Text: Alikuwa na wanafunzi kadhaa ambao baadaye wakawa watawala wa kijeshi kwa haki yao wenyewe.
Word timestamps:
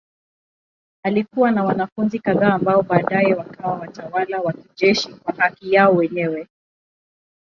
Alikuwa 1.05 1.51
na 1.51 1.63
wanafunzi 1.63 2.19
kadhaa 2.19 2.53
ambao 2.53 2.81
baadaye 2.81 3.33
wakawa 3.33 3.73
watawala 3.79 4.39
wa 4.41 4.53
kijeshi 4.53 5.13
kwa 5.13 5.33
haki 5.33 5.73
yao 5.73 5.95
wenyewe. 5.95 6.47